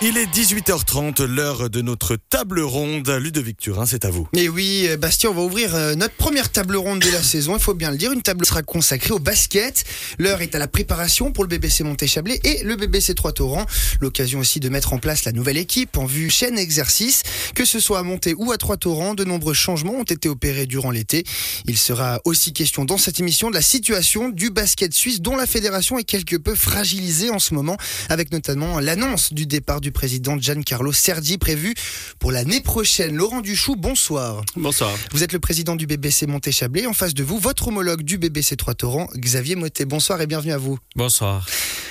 Il 0.00 0.16
est 0.16 0.26
18h30, 0.26 1.24
l'heure 1.24 1.70
de 1.70 1.82
notre 1.82 2.14
table 2.14 2.60
ronde. 2.60 3.10
Ludovic 3.10 3.58
Turin, 3.58 3.84
c'est 3.84 4.04
à 4.04 4.10
vous. 4.10 4.28
Et 4.32 4.48
oui, 4.48 4.86
euh, 4.86 4.96
Bastien, 4.96 5.30
on 5.30 5.34
va 5.34 5.42
ouvrir 5.42 5.74
euh, 5.74 5.96
notre 5.96 6.14
première 6.14 6.52
table 6.52 6.76
ronde 6.76 7.00
de 7.00 7.10
la 7.10 7.20
saison. 7.24 7.56
Il 7.56 7.60
faut 7.60 7.74
bien 7.74 7.90
le 7.90 7.96
dire, 7.96 8.12
une 8.12 8.22
table 8.22 8.46
sera 8.46 8.62
consacrée 8.62 9.10
au 9.10 9.18
basket. 9.18 9.82
L'heure 10.20 10.40
est 10.40 10.54
à 10.54 10.60
la 10.60 10.68
préparation 10.68 11.32
pour 11.32 11.42
le 11.42 11.48
BBC 11.48 11.82
Monté-Chablais 11.82 12.38
et 12.44 12.62
le 12.62 12.76
BBC 12.76 13.16
Trois 13.16 13.32
Torrents. 13.32 13.66
L'occasion 14.00 14.38
aussi 14.38 14.60
de 14.60 14.68
mettre 14.68 14.92
en 14.92 14.98
place 14.98 15.24
la 15.24 15.32
nouvelle 15.32 15.56
équipe 15.56 15.96
en 15.96 16.06
vue 16.06 16.30
chaîne 16.30 16.58
exercice. 16.60 17.24
Que 17.56 17.64
ce 17.64 17.80
soit 17.80 17.98
à 17.98 18.04
Monté 18.04 18.34
ou 18.38 18.52
à 18.52 18.56
Trois 18.56 18.76
Torrents, 18.76 19.14
de 19.14 19.24
nombreux 19.24 19.54
changements 19.54 19.94
ont 19.94 20.04
été 20.04 20.28
opérés 20.28 20.66
durant 20.66 20.92
l'été. 20.92 21.24
Il 21.66 21.76
sera 21.76 22.20
aussi 22.24 22.52
question 22.52 22.84
dans 22.84 22.98
cette 22.98 23.18
émission 23.18 23.50
de 23.50 23.54
la 23.56 23.62
situation 23.62 24.28
du 24.28 24.50
basket 24.50 24.94
suisse 24.94 25.20
dont 25.20 25.34
la 25.34 25.46
fédération 25.46 25.98
est 25.98 26.04
quelque 26.04 26.36
peu 26.36 26.54
fragilisée 26.54 27.30
en 27.30 27.40
ce 27.40 27.52
moment, 27.52 27.76
avec 28.08 28.30
notamment 28.30 28.78
l'annonce 28.78 29.32
du 29.32 29.46
départ 29.46 29.80
du 29.80 29.87
président 29.90 30.38
Giancarlo 30.38 30.92
Serdi 30.92 31.38
prévu 31.38 31.74
pour 32.18 32.32
l'année 32.32 32.60
prochaine. 32.60 33.16
Laurent 33.16 33.40
Duchou, 33.40 33.76
bonsoir. 33.76 34.42
Bonsoir. 34.56 34.96
Vous 35.12 35.22
êtes 35.22 35.32
le 35.32 35.38
président 35.38 35.76
du 35.76 35.86
BBC 35.86 36.26
Monté-Chablais. 36.26 36.86
En 36.86 36.92
face 36.92 37.14
de 37.14 37.22
vous, 37.22 37.38
votre 37.38 37.68
homologue 37.68 38.02
du 38.02 38.18
BBC 38.18 38.56
Trois 38.56 38.74
Torrents, 38.74 39.08
Xavier 39.16 39.56
Motet. 39.56 39.84
Bonsoir 39.84 40.20
et 40.20 40.26
bienvenue 40.26 40.52
à 40.52 40.58
vous. 40.58 40.78
Bonsoir. 40.96 41.46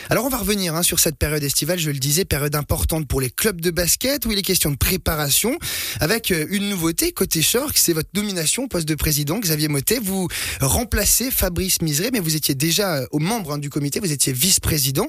Alors 0.09 0.23
on 0.23 0.29
va 0.29 0.37
revenir 0.37 0.73
hein, 0.73 0.83
sur 0.83 0.99
cette 0.99 1.17
période 1.17 1.43
estivale, 1.43 1.79
je 1.79 1.91
le 1.91 1.99
disais, 1.99 2.23
période 2.23 2.55
importante 2.55 3.07
pour 3.07 3.19
les 3.19 3.29
clubs 3.29 3.59
de 3.59 3.71
basket 3.71 4.25
où 4.25 4.31
il 4.31 4.39
est 4.39 4.43
question 4.43 4.71
de 4.71 4.77
préparation 4.77 5.57
avec 5.99 6.31
euh, 6.31 6.45
une 6.49 6.69
nouveauté 6.69 7.11
côté 7.11 7.41
Shark, 7.41 7.77
c'est 7.77 7.91
votre 7.91 8.09
nomination 8.13 8.63
au 8.63 8.67
poste 8.67 8.87
de 8.87 8.95
président, 8.95 9.37
Xavier 9.39 9.67
Motet. 9.67 9.99
Vous 10.01 10.29
remplacez 10.61 11.29
Fabrice 11.29 11.81
Miseré, 11.81 12.11
mais 12.13 12.21
vous 12.21 12.37
étiez 12.37 12.55
déjà 12.55 12.99
euh, 12.99 13.07
au 13.11 13.19
membre 13.19 13.53
hein, 13.53 13.57
du 13.57 13.69
comité, 13.69 13.99
vous 13.99 14.13
étiez 14.13 14.31
vice-président. 14.31 15.07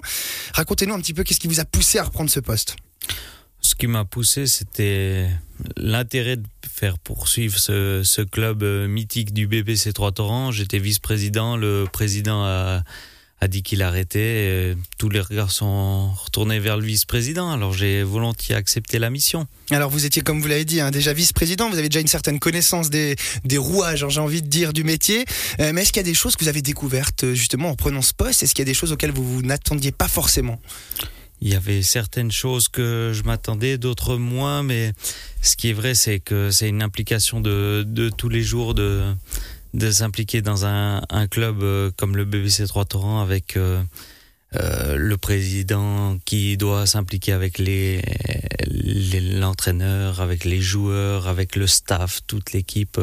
Racontez-nous 0.54 0.94
un 0.94 1.00
petit 1.00 1.14
peu 1.14 1.22
qu'est-ce 1.22 1.40
qui 1.40 1.48
vous 1.48 1.60
a 1.60 1.64
poussé 1.64 1.98
à 1.98 2.04
reprendre 2.04 2.30
ce 2.30 2.40
poste. 2.40 2.74
Ce 3.60 3.74
qui 3.74 3.86
m'a 3.86 4.04
poussé, 4.04 4.46
c'était 4.46 5.28
l'intérêt 5.76 6.36
de 6.36 6.44
faire 6.72 6.98
poursuivre 6.98 7.58
ce, 7.58 8.22
club 8.22 8.62
euh, 8.62 8.86
mythique 8.86 9.32
du 9.32 9.46
BBC 9.46 9.92
Trois 9.92 10.12
Torrents. 10.12 10.52
J'étais 10.52 10.78
vice-président, 10.78 11.56
le 11.56 11.86
président 11.90 12.44
a, 12.44 12.84
dit 13.48 13.62
qu'il 13.62 13.82
arrêtait. 13.82 14.20
Et 14.20 14.76
tous 14.96 15.08
les 15.08 15.20
regards 15.20 15.50
sont 15.50 16.12
retournés 16.12 16.60
vers 16.60 16.76
le 16.76 16.84
vice-président. 16.84 17.50
Alors 17.50 17.72
j'ai 17.72 18.04
volontiers 18.04 18.54
accepté 18.54 19.00
la 19.00 19.10
mission. 19.10 19.46
Alors 19.70 19.90
vous 19.90 20.06
étiez, 20.06 20.22
comme 20.22 20.40
vous 20.40 20.48
l'avez 20.48 20.64
dit, 20.64 20.80
hein, 20.80 20.92
déjà 20.92 21.12
vice-président, 21.12 21.68
vous 21.68 21.78
avez 21.78 21.88
déjà 21.88 22.00
une 22.00 22.06
certaine 22.06 22.38
connaissance 22.38 22.90
des, 22.90 23.16
rouages, 23.56 24.04
hein, 24.04 24.08
j'ai 24.08 24.20
envie 24.20 24.42
de 24.42 24.48
dire, 24.48 24.72
du 24.72 24.84
métier. 24.84 25.24
Euh, 25.58 25.72
mais 25.72 25.82
est-ce 25.82 25.92
qu'il 25.92 26.00
y 26.00 26.06
a 26.06 26.08
des 26.08 26.14
choses 26.14 26.36
que 26.36 26.44
vous 26.44 26.48
avez 26.48 26.62
découvertes 26.62 27.24
euh, 27.24 27.34
justement 27.34 27.70
en 27.70 27.74
prenant 27.74 28.02
ce 28.02 28.14
poste? 28.14 28.44
Est-ce 28.44 28.54
qu'il 28.54 28.62
y 28.62 28.68
a 28.68 28.70
des 28.70 28.74
choses 28.74 28.92
auxquelles 28.92 29.12
vous, 29.12 29.24
vous 29.24 29.42
n'attendiez 29.42 29.90
pas 29.92 30.08
forcément? 30.08 30.60
Il 31.40 31.48
y 31.48 31.54
avait 31.54 31.82
certaines 31.82 32.32
choses 32.32 32.68
que 32.68 33.12
je 33.14 33.22
m'attendais, 33.22 33.78
d'autres 33.78 34.16
moins, 34.16 34.62
mais 34.62 34.92
ce 35.42 35.56
qui 35.56 35.70
est 35.70 35.72
vrai, 35.72 35.94
c'est 35.94 36.20
que 36.20 36.50
c'est 36.50 36.68
une 36.68 36.82
implication 36.82 37.40
de, 37.40 37.84
de 37.86 38.08
tous 38.10 38.28
les 38.28 38.42
jours 38.42 38.74
de, 38.74 39.14
de 39.74 39.90
s'impliquer 39.90 40.42
dans 40.42 40.66
un, 40.66 41.02
un 41.10 41.26
club 41.26 41.62
euh, 41.62 41.90
comme 41.96 42.16
le 42.16 42.24
BBC 42.24 42.66
Trois 42.66 42.84
Torrents 42.84 43.20
avec 43.20 43.56
euh, 43.56 43.82
euh, 44.56 44.96
le 44.96 45.16
président 45.16 46.18
qui 46.24 46.56
doit 46.56 46.86
s'impliquer 46.86 47.32
avec 47.32 47.58
les 47.58 48.02
l'entraîneur, 49.32 50.20
avec 50.20 50.44
les 50.44 50.60
joueurs, 50.60 51.28
avec 51.28 51.56
le 51.56 51.66
staff, 51.66 52.20
toute 52.26 52.52
l'équipe 52.52 53.00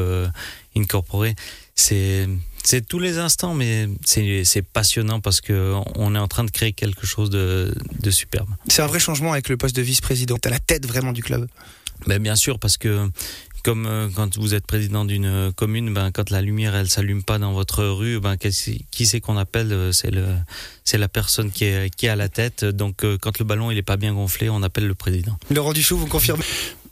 incorporée. 0.76 1.36
C'est 1.76 2.28
c'est 2.66 2.86
tous 2.88 3.00
les 3.00 3.18
instants, 3.20 3.54
mais 3.54 3.88
c'est 4.04 4.62
passionnant 4.62 5.20
parce 5.22 5.40
que 5.40 5.74
on 5.96 6.16
est 6.16 6.20
en 6.20 6.28
train 6.28 6.44
de 6.44 6.52
créer 6.52 6.74
quelque 6.74 7.06
chose 7.06 7.30
de, 7.30 7.74
de 8.02 8.12
superbe. 8.12 8.50
C'est 8.68 8.82
un 8.82 8.88
vrai 8.88 9.00
changement 9.00 9.32
avec 9.34 9.50
le 9.50 9.58
poste 9.58 9.76
de 9.76 9.82
vice-président, 9.82 10.38
à 10.44 10.50
la 10.50 10.60
tête 10.60 10.86
vraiment 10.86 11.14
du 11.14 11.24
club. 11.24 11.48
Ben 12.08 12.22
bien 12.22 12.36
sûr, 12.36 12.60
parce 12.60 12.78
que 12.78 13.10
comme 13.64 13.88
euh, 13.88 14.10
quand 14.14 14.38
vous 14.38 14.54
êtes 14.54 14.68
président 14.68 15.06
d'une 15.06 15.26
euh, 15.26 15.52
commune, 15.52 15.94
ben 15.94 16.12
quand 16.12 16.30
la 16.30 16.42
lumière 16.42 16.76
elle 16.76 16.90
s'allume 16.90 17.24
pas 17.24 17.40
dans 17.40 17.54
votre 17.54 17.84
rue, 17.84 18.20
ben 18.20 18.36
qui 18.38 19.06
c'est 19.06 19.20
qu'on 19.22 19.38
appelle 19.38 19.72
euh, 19.72 19.92
C'est 19.92 20.12
le 20.12 20.26
c'est 20.84 20.98
la 20.98 21.08
personne 21.08 21.52
qui 21.52 21.66
est 21.66 21.90
qui 21.96 22.06
est 22.06 22.10
à 22.10 22.16
la 22.16 22.30
tête. 22.30 22.66
Donc 22.66 23.06
quand 23.22 23.40
le 23.40 23.46
ballon 23.46 23.72
il 23.72 23.78
est 23.78 23.84
pas 23.84 23.98
bien 23.98 24.14
gonflé, 24.14 24.50
on 24.50 24.62
appelle 24.62 24.88
le 24.88 24.96
président. 24.96 25.38
Laurent 25.50 25.74
Duchou, 25.74 25.98
vous 25.98 26.08
confirmez? 26.08 26.44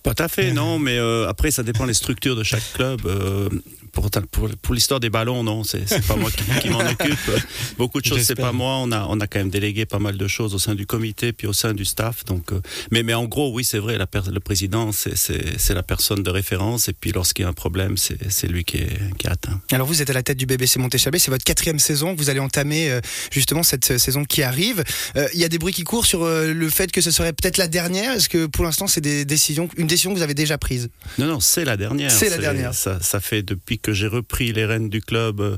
Pas 0.03 0.13
tout 0.13 0.23
à 0.23 0.27
fait, 0.27 0.51
non, 0.51 0.79
mais 0.79 0.97
euh, 0.97 1.29
après 1.29 1.49
ça 1.51 1.63
dépend 1.63 1.87
des 1.87 1.93
structures 1.93 2.35
de 2.35 2.43
chaque 2.43 2.73
club. 2.73 3.05
Euh, 3.05 3.49
pour, 3.93 4.09
pour, 4.31 4.49
pour 4.49 4.73
l'histoire 4.73 4.99
des 4.99 5.09
ballons, 5.09 5.43
non, 5.43 5.63
c'est 5.63 6.05
pas 6.05 6.15
moi 6.15 6.29
qui, 6.31 6.43
qui 6.61 6.69
m'en 6.69 6.79
occupe. 6.79 7.31
Beaucoup 7.77 8.01
de 8.01 8.05
choses, 8.05 8.21
c'est 8.23 8.35
pas 8.35 8.51
moi. 8.51 8.77
On 8.79 8.91
a, 8.91 9.05
on 9.09 9.19
a 9.19 9.27
quand 9.27 9.39
même 9.39 9.49
délégué 9.49 9.85
pas 9.85 9.99
mal 9.99 10.17
de 10.17 10.27
choses 10.27 10.53
au 10.53 10.59
sein 10.59 10.75
du 10.75 10.85
comité, 10.85 11.31
puis 11.31 11.47
au 11.47 11.53
sein 11.53 11.73
du 11.73 11.85
staff. 11.85 12.25
Donc, 12.25 12.51
euh, 12.51 12.61
mais, 12.91 13.03
mais 13.03 13.13
en 13.13 13.25
gros, 13.25 13.53
oui, 13.53 13.63
c'est 13.63 13.79
vrai, 13.79 13.97
la 13.97 14.07
le 14.31 14.39
président, 14.39 14.91
c'est 14.91 15.73
la 15.73 15.83
personne 15.83 16.23
de 16.23 16.29
référence. 16.29 16.89
Et 16.89 16.93
puis 16.93 17.11
lorsqu'il 17.11 17.43
y 17.43 17.45
a 17.45 17.49
un 17.49 17.53
problème, 17.53 17.95
c'est 17.97 18.47
lui 18.47 18.63
qui 18.63 18.77
est, 18.77 19.17
qui 19.17 19.27
est 19.27 19.29
atteint. 19.29 19.61
Alors 19.71 19.87
vous 19.87 20.01
êtes 20.01 20.09
à 20.09 20.13
la 20.13 20.23
tête 20.23 20.37
du 20.37 20.45
BBC 20.45 20.79
Montéchabé, 20.79 21.19
c'est 21.19 21.31
votre 21.31 21.43
quatrième 21.43 21.79
saison. 21.79 22.15
Vous 22.15 22.29
allez 22.29 22.39
entamer 22.39 22.91
euh, 22.91 23.01
justement 23.31 23.63
cette 23.63 23.97
saison 23.97 24.23
qui 24.25 24.43
arrive. 24.43 24.83
Euh, 25.15 25.27
Il 25.33 25.39
y 25.39 25.43
a 25.43 25.49
des 25.49 25.57
bruits 25.57 25.73
qui 25.73 25.83
courent 25.83 26.05
sur 26.05 26.23
euh, 26.23 26.53
le 26.53 26.69
fait 26.69 26.91
que 26.91 27.01
ce 27.01 27.11
serait 27.11 27.33
peut-être 27.33 27.57
la 27.57 27.67
dernière. 27.67 28.13
Est-ce 28.13 28.29
que 28.29 28.45
pour 28.45 28.63
l'instant, 28.63 28.87
c'est 28.87 29.01
des 29.01 29.25
décisions, 29.25 29.69
une 29.77 29.87
décision 29.87 30.11
que 30.11 30.17
vous 30.17 30.23
avez 30.23 30.33
déjà 30.33 30.57
prise? 30.57 30.89
Non, 31.17 31.27
non, 31.27 31.39
c'est 31.39 31.65
la 31.65 31.77
dernière. 31.77 32.11
C'est 32.11 32.29
la 32.29 32.37
dernière. 32.37 32.73
Ça, 32.73 32.99
ça 33.01 33.19
fait 33.19 33.41
depuis 33.43 33.79
que 33.83 33.93
j'ai 33.93 34.07
repris 34.07 34.51
les 34.53 34.65
rênes 34.65 34.89
du 34.89 35.01
club 35.01 35.57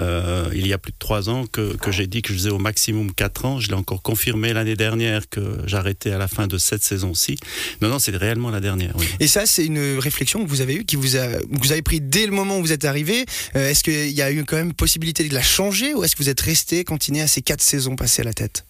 euh, 0.00 0.50
il 0.54 0.66
y 0.66 0.72
a 0.72 0.78
plus 0.78 0.92
de 0.92 0.98
trois 0.98 1.30
ans 1.30 1.46
que, 1.46 1.76
que 1.76 1.90
j'ai 1.90 2.06
dit 2.06 2.20
que 2.20 2.28
je 2.28 2.34
faisais 2.34 2.50
au 2.50 2.58
maximum 2.58 3.12
quatre 3.14 3.44
ans. 3.44 3.60
Je 3.60 3.68
l'ai 3.68 3.74
encore 3.74 4.02
confirmé 4.02 4.52
l'année 4.52 4.76
dernière 4.76 5.28
que 5.28 5.40
j'arrêtais 5.66 6.10
à 6.10 6.18
la 6.18 6.28
fin 6.28 6.46
de 6.46 6.58
cette 6.58 6.82
saison-ci. 6.82 7.36
Non, 7.80 7.88
non, 7.88 7.98
c'est 7.98 8.14
réellement 8.14 8.50
la 8.50 8.60
dernière. 8.60 8.94
Oui. 8.98 9.06
Et 9.20 9.26
ça, 9.26 9.46
c'est 9.46 9.64
une 9.64 9.98
réflexion 9.98 10.44
que 10.44 10.48
vous 10.48 10.60
avez 10.60 10.74
eue, 10.74 10.84
qui 10.84 10.96
vous 10.96 11.16
a, 11.16 11.28
vous 11.50 11.72
avez 11.72 11.82
pris 11.82 12.00
dès 12.00 12.26
le 12.26 12.32
moment 12.32 12.58
où 12.58 12.62
vous 12.62 12.72
êtes 12.72 12.84
arrivé. 12.84 13.24
Euh, 13.54 13.70
est-ce 13.70 13.82
qu'il 13.82 14.12
y 14.12 14.22
a 14.22 14.30
eu 14.30 14.44
quand 14.44 14.56
même 14.56 14.74
possibilité 14.74 15.26
de 15.28 15.34
la 15.34 15.42
changer 15.42 15.94
ou 15.94 16.04
est-ce 16.04 16.16
que 16.16 16.22
vous 16.22 16.30
êtes 16.30 16.40
resté, 16.40 16.84
continué 16.84 17.22
à 17.22 17.26
ces 17.26 17.42
quatre 17.42 17.62
saisons 17.62 17.96
passées 17.96 18.22
à 18.22 18.26
la 18.26 18.34
tête? 18.34 18.64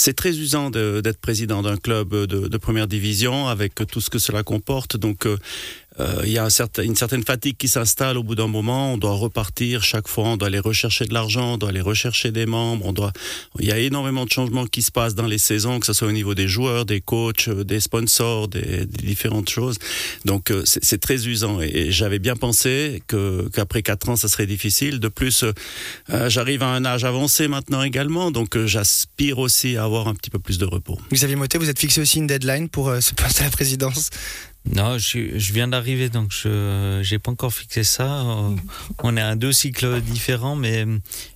C'est 0.00 0.14
très 0.14 0.38
usant 0.38 0.70
d'être 0.70 1.18
président 1.18 1.60
d'un 1.60 1.76
club 1.76 2.14
de, 2.14 2.46
de, 2.46 2.56
première 2.56 2.86
division 2.86 3.48
avec 3.48 3.74
tout 3.90 4.00
ce 4.00 4.10
que 4.10 4.20
cela 4.20 4.44
comporte. 4.44 4.96
Donc, 4.96 5.26
euh, 5.26 5.36
euh, 5.36 5.87
il 6.24 6.30
y 6.30 6.38
a 6.38 6.44
un 6.44 6.50
certain, 6.50 6.82
une 6.82 6.96
certaine 6.96 7.24
fatigue 7.24 7.56
qui 7.56 7.68
s'installe 7.68 8.16
au 8.16 8.22
bout 8.22 8.34
d'un 8.34 8.46
moment. 8.46 8.92
On 8.94 8.98
doit 8.98 9.14
repartir 9.14 9.82
chaque 9.82 10.08
fois. 10.08 10.28
On 10.28 10.36
doit 10.36 10.48
aller 10.48 10.58
rechercher 10.58 11.06
de 11.06 11.14
l'argent, 11.14 11.54
on 11.54 11.58
doit 11.58 11.70
aller 11.70 11.80
rechercher 11.80 12.30
des 12.30 12.46
membres. 12.46 12.86
On 12.86 12.92
doit. 12.92 13.12
Il 13.58 13.66
y 13.66 13.72
a 13.72 13.78
énormément 13.78 14.24
de 14.24 14.30
changements 14.30 14.66
qui 14.66 14.82
se 14.82 14.90
passent 14.90 15.14
dans 15.14 15.26
les 15.26 15.38
saisons, 15.38 15.80
que 15.80 15.86
ce 15.86 15.92
soit 15.92 16.08
au 16.08 16.12
niveau 16.12 16.34
des 16.34 16.48
joueurs, 16.48 16.84
des 16.84 17.00
coachs, 17.00 17.48
des 17.48 17.80
sponsors, 17.80 18.48
des, 18.48 18.86
des 18.86 19.06
différentes 19.06 19.48
choses. 19.48 19.78
Donc, 20.24 20.50
euh, 20.50 20.62
c'est 20.64 21.00
très 21.00 21.26
usant. 21.26 21.60
Et, 21.60 21.68
et 21.68 21.92
j'avais 21.92 22.18
bien 22.18 22.36
pensé 22.36 23.02
que 23.06 23.48
qu'après 23.52 23.82
quatre 23.82 24.08
ans, 24.08 24.16
ça 24.16 24.28
serait 24.28 24.46
difficile. 24.46 25.00
De 25.00 25.08
plus, 25.08 25.44
euh, 25.44 26.28
j'arrive 26.28 26.62
à 26.62 26.68
un 26.68 26.84
âge 26.84 27.04
avancé 27.04 27.48
maintenant 27.48 27.82
également, 27.82 28.30
donc 28.30 28.56
euh, 28.56 28.66
j'aspire 28.66 29.38
aussi 29.38 29.76
à 29.76 29.84
avoir 29.84 30.08
un 30.08 30.14
petit 30.14 30.30
peu 30.30 30.38
plus 30.38 30.58
de 30.58 30.64
repos. 30.64 30.98
Xavier 31.12 31.36
Motet, 31.36 31.58
vous 31.58 31.68
êtes 31.68 31.78
fixé 31.78 32.00
aussi 32.00 32.18
une 32.18 32.26
deadline 32.26 32.68
pour 32.68 32.88
euh, 32.88 33.00
ce 33.00 33.14
poste 33.14 33.40
à 33.40 33.44
la 33.44 33.50
présidence? 33.50 34.10
Non, 34.74 34.98
je, 34.98 35.38
je 35.38 35.52
viens 35.52 35.68
d'arriver, 35.68 36.10
donc 36.10 36.30
je 36.30 37.00
j'ai 37.02 37.18
pas 37.18 37.30
encore 37.30 37.54
fixé 37.54 37.84
ça. 37.84 38.24
On 39.02 39.16
est 39.16 39.22
à 39.22 39.34
deux 39.34 39.52
cycles 39.52 40.00
différents, 40.02 40.56
mais 40.56 40.84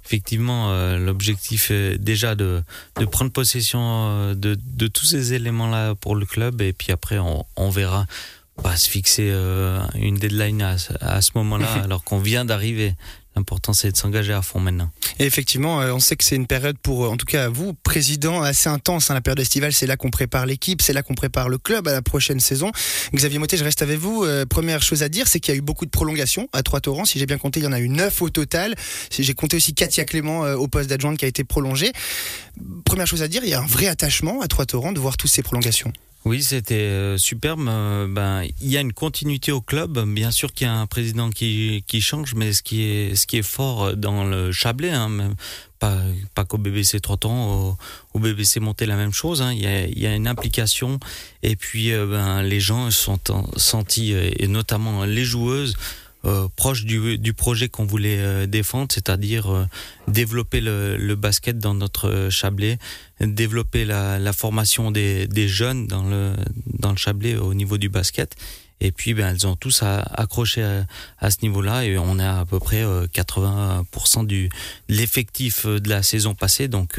effectivement, 0.05 0.71
euh, 0.71 0.99
l'objectif 0.99 1.71
est 1.71 1.97
déjà 1.99 2.35
de, 2.35 2.63
de 3.01 3.05
prendre 3.07 3.31
possession 3.33 4.35
de, 4.35 4.59
de 4.77 4.87
tous 4.87 5.07
ces 5.07 5.33
éléments-là 5.33 5.95
pour 5.95 6.15
le 6.15 6.27
club, 6.27 6.61
et 6.61 6.73
puis 6.73 6.93
après, 6.93 7.19
on, 7.19 7.47
on 7.57 7.71
verra. 7.71 8.07
Pas 8.63 8.77
se 8.77 8.91
fixer 8.91 9.31
euh, 9.33 9.81
une 9.95 10.17
deadline 10.17 10.61
à, 10.61 10.77
à 11.01 11.23
ce 11.23 11.31
moment-là, 11.37 11.73
alors 11.85 12.05
qu'on 12.05 12.19
vient 12.19 12.45
d'arriver. 12.45 12.95
L'important, 13.35 13.73
c'est 13.73 13.91
de 13.91 13.97
s'engager 13.97 14.35
à 14.35 14.43
fond 14.43 14.61
maintenant. 14.61 14.91
Et 15.19 15.25
effectivement, 15.25 15.81
euh, 15.81 15.93
on 15.93 16.01
sait 16.01 16.17
que 16.17 16.25
c'est 16.25 16.37
une 16.37 16.47
période 16.47 16.77
pour, 16.79 17.11
en 17.11 17.17
tout 17.17 17.25
cas 17.25 17.49
vous, 17.49 17.73
président, 17.73 18.43
assez 18.43 18.69
intense. 18.69 19.11
Hein, 19.11 19.15
la 19.15 19.23
période 19.23 19.41
estivale, 19.41 19.73
c'est 19.73 19.87
là 19.87 19.97
qu'on 19.97 20.11
prépare 20.11 20.45
l'équipe, 20.45 20.83
c'est 20.83 20.93
là 20.93 21.03
qu'on 21.03 21.15
prépare 21.15 21.49
le 21.49 21.57
club 21.57 21.89
à 21.89 21.93
la 21.93 22.03
prochaine 22.03 22.41
saison. 22.41 22.73
Xavier 23.15 23.39
Motet, 23.39 23.57
je 23.57 23.65
reste 23.65 23.81
avec 23.81 23.99
vous. 23.99 24.25
Euh, 24.25 24.45
première 24.45 24.83
chose 24.83 25.03
à 25.03 25.09
dire, 25.09 25.29
c'est 25.29 25.41
qu'il 25.41 25.55
y 25.55 25.57
a 25.57 25.59
eu 25.59 25.63
beaucoup 25.63 25.87
de 25.87 25.91
prolongations 25.91 26.49
à 26.53 26.63
Trois-Torrents. 26.63 27.07
Si 27.07 27.19
j'ai 27.19 27.27
bien 27.27 27.39
compté, 27.39 27.61
il 27.61 27.65
y 27.65 27.67
en 27.67 27.73
a 27.73 27.81
eu 27.81 27.89
neuf 27.89 28.21
au 28.21 28.29
total. 28.29 28.75
J'ai 29.11 29.35
compté 29.35 29.57
aussi 29.57 29.73
Katia 29.73 30.05
Clément 30.05 30.45
euh, 30.45 30.57
au 30.57 30.69
poste 30.69 30.91
d'adjointe 30.91 31.17
qui 31.17 31.25
a 31.25 31.29
été 31.29 31.43
prolongé. 31.43 31.93
Première 32.85 33.07
chose 33.07 33.23
à 33.23 33.29
dire, 33.29 33.43
il 33.45 33.51
y 33.51 33.55
a 33.55 33.61
un 33.61 33.67
vrai 33.67 33.87
attachement 33.87 34.43
à 34.43 34.49
Trois-Torrents 34.49 34.93
de 34.93 35.01
voir 35.01 35.17
toutes 35.17 35.31
ces 35.31 35.43
prolongations. 35.43 35.93
Oui, 36.25 36.43
c'était 36.43 36.75
euh, 36.75 37.19
superbe. 37.19 37.67
Euh, 37.69 38.07
ben, 38.09 38.45
il 38.61 38.71
y 38.71 38.77
a 38.77 38.81
une 38.81 38.93
continuité 38.93 39.51
au 39.51 39.61
club. 39.61 39.99
Bien 40.07 40.31
sûr 40.31 40.53
qu'il 40.53 40.69
y 40.69 40.71
a 40.71 40.75
un 40.75 40.87
président 40.87 41.31
qui, 41.31 41.83
qui 41.89 42.01
change, 42.01 42.35
mais 42.35 42.53
ce 42.53 42.63
qui 42.63 42.83
est, 42.83 43.17
ce 43.17 43.27
qui 43.27 43.39
est 43.39 43.43
fort 43.43 43.97
dans 43.97 44.25
le 44.25 44.53
Chablais, 44.53 44.93
hein, 44.93 45.09
même, 45.09 45.35
pas, 45.81 45.99
pas 46.37 46.45
qu'au 46.45 46.59
BBC 46.59 47.01
30 47.01 47.25
ans, 47.25 47.53
au, 47.53 47.77
au, 48.15 48.19
BBC 48.21 48.61
Monté 48.61 48.87
la 48.87 48.95
même 48.95 49.13
chose. 49.13 49.43
Hein, 49.43 49.53
il, 49.53 49.63
y 49.63 49.67
a, 49.67 49.87
il 49.87 49.99
y 49.99 50.07
a 50.07 50.15
une 50.15 50.29
implication 50.29 51.01
et 51.43 51.57
puis 51.57 51.93
euh, 51.93 52.07
ben, 52.07 52.43
les 52.43 52.61
gens 52.61 52.93
sont 52.93 53.33
en, 53.33 53.45
sentis, 53.57 54.13
et 54.13 54.47
notamment 54.47 55.05
les 55.05 55.25
joueuses, 55.25 55.75
proche 56.57 56.85
du, 56.85 57.19
du 57.19 57.33
projet 57.33 57.69
qu'on 57.69 57.85
voulait 57.85 58.47
défendre, 58.47 58.89
c'est-à-dire 58.93 59.67
développer 60.09 60.61
le, 60.61 60.97
le, 60.97 61.15
basket 61.17 61.59
dans 61.59 61.75
notre 61.75 62.29
Chablais, 62.31 62.79
développer 63.21 63.85
la, 63.85 64.19
la 64.19 64.33
formation 64.33 64.91
des, 64.91 65.27
des, 65.27 65.49
jeunes 65.49 65.87
dans 65.87 66.05
le, 66.05 66.35
dans 66.79 66.91
le 66.91 66.97
Chablais 66.97 67.37
au 67.37 67.55
niveau 67.55 67.79
du 67.79 67.89
basket. 67.89 68.37
Et 68.81 68.91
puis, 68.91 69.15
ben, 69.15 69.35
elles 69.35 69.47
ont 69.47 69.55
tous 69.55 69.83
accroché 69.83 70.63
à, 70.63 70.85
à 71.19 71.31
ce 71.31 71.39
niveau-là 71.43 71.85
et 71.85 71.99
on 71.99 72.19
est 72.19 72.25
à, 72.25 72.45
peu 72.45 72.59
près 72.59 72.83
80% 72.83 74.27
du 74.27 74.49
l'effectif 74.89 75.67
de 75.67 75.89
la 75.89 76.03
saison 76.03 76.35
passée. 76.35 76.67
Donc, 76.69 76.99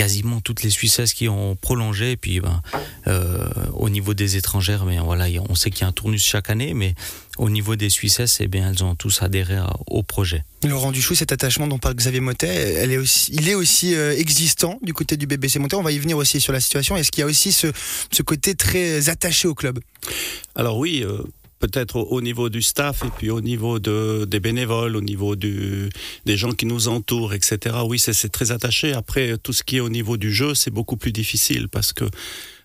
quasiment 0.00 0.40
toutes 0.40 0.62
les 0.62 0.70
Suissesses 0.70 1.12
qui 1.12 1.28
ont 1.28 1.56
prolongé. 1.56 2.12
Et 2.12 2.16
puis, 2.16 2.40
ben, 2.40 2.62
euh, 3.06 3.46
au 3.74 3.90
niveau 3.90 4.14
des 4.14 4.38
étrangères, 4.38 4.86
mais 4.86 4.98
voilà, 4.98 5.26
on 5.50 5.54
sait 5.54 5.70
qu'il 5.70 5.82
y 5.82 5.84
a 5.84 5.88
un 5.88 5.92
tournus 5.92 6.24
chaque 6.24 6.48
année, 6.48 6.72
mais 6.72 6.94
au 7.36 7.50
niveau 7.50 7.76
des 7.76 7.90
Suissesses, 7.90 8.38
eh 8.40 8.46
bien, 8.46 8.70
elles 8.70 8.82
ont 8.82 8.94
tous 8.94 9.20
adhéré 9.20 9.58
au 9.88 10.02
projet. 10.02 10.42
Laurent 10.66 10.90
Duchou, 10.90 11.14
cet 11.14 11.32
attachement 11.32 11.66
dont 11.66 11.78
parle 11.78 11.96
Xavier 11.96 12.20
Motet, 12.20 12.48
elle 12.48 12.92
est 12.92 12.96
aussi, 12.96 13.30
il 13.34 13.46
est 13.50 13.54
aussi 13.54 13.94
euh, 13.94 14.16
existant 14.16 14.78
du 14.80 14.94
côté 14.94 15.18
du 15.18 15.26
BBC 15.26 15.58
Motet. 15.58 15.76
On 15.76 15.82
va 15.82 15.92
y 15.92 15.98
venir 15.98 16.16
aussi 16.16 16.40
sur 16.40 16.54
la 16.54 16.60
situation. 16.60 16.96
Est-ce 16.96 17.10
qu'il 17.10 17.20
y 17.20 17.24
a 17.24 17.26
aussi 17.26 17.52
ce, 17.52 17.66
ce 18.10 18.22
côté 18.22 18.54
très 18.54 19.10
attaché 19.10 19.48
au 19.48 19.54
club? 19.54 19.80
Alors 20.54 20.78
oui. 20.78 21.04
Euh 21.04 21.22
peut-être 21.60 21.96
au, 21.96 22.20
niveau 22.20 22.48
du 22.48 22.62
staff 22.62 23.04
et 23.04 23.10
puis 23.16 23.30
au 23.30 23.40
niveau 23.40 23.78
de, 23.78 24.24
des 24.24 24.40
bénévoles, 24.40 24.96
au 24.96 25.00
niveau 25.00 25.36
du, 25.36 25.88
des 26.26 26.36
gens 26.36 26.52
qui 26.52 26.66
nous 26.66 26.88
entourent, 26.88 27.34
etc. 27.34 27.76
Oui, 27.86 27.98
c'est 27.98 28.28
très 28.30 28.50
attaché. 28.50 28.92
Après, 28.94 29.38
tout 29.38 29.52
ce 29.52 29.62
qui 29.62 29.76
est 29.76 29.80
au 29.80 29.90
niveau 29.90 30.16
du 30.16 30.32
jeu, 30.32 30.54
c'est 30.54 30.72
beaucoup 30.72 30.96
plus 30.96 31.12
difficile 31.12 31.68
parce 31.68 31.92
que 31.92 32.04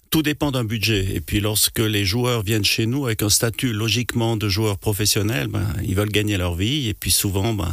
tout 0.10 0.22
dépend 0.22 0.52
d'un 0.52 0.64
budget. 0.64 1.14
Et 1.14 1.22
puis 1.22 1.42
lorsque 1.42 1.80
les 1.80 2.06
joueurs 2.06 2.42
viennent 2.42 2.66
chez 2.66 2.86
nous 2.86 3.06
avec 3.06 3.22
un 3.22 3.30
statut 3.30 3.74
logiquement 3.74 4.38
de 4.38 4.48
joueurs 4.48 4.78
professionnels, 4.78 5.48
ben, 5.48 5.68
ils 5.84 5.96
veulent 5.96 6.10
gagner 6.10 6.38
leur 6.38 6.56
vie. 6.56 6.88
Et 6.88 6.94
puis 6.94 7.12
souvent, 7.12 7.54
ben, 7.54 7.72